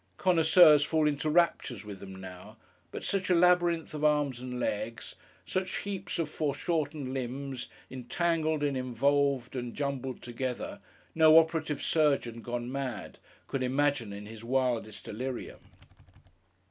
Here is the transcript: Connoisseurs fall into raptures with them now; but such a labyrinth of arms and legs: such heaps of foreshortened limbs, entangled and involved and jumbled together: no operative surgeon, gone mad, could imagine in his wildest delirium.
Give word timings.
Connoisseurs 0.17 0.83
fall 0.83 1.07
into 1.07 1.29
raptures 1.29 1.85
with 1.85 1.99
them 1.99 2.15
now; 2.19 2.57
but 2.89 3.03
such 3.03 3.29
a 3.29 3.35
labyrinth 3.35 3.93
of 3.93 4.03
arms 4.03 4.39
and 4.39 4.59
legs: 4.59 5.13
such 5.45 5.77
heaps 5.81 6.17
of 6.17 6.27
foreshortened 6.27 7.13
limbs, 7.13 7.69
entangled 7.91 8.63
and 8.63 8.75
involved 8.75 9.55
and 9.55 9.75
jumbled 9.75 10.23
together: 10.23 10.81
no 11.13 11.37
operative 11.37 11.83
surgeon, 11.83 12.41
gone 12.41 12.71
mad, 12.71 13.19
could 13.47 13.61
imagine 13.61 14.11
in 14.11 14.25
his 14.25 14.43
wildest 14.43 15.03
delirium. 15.03 15.59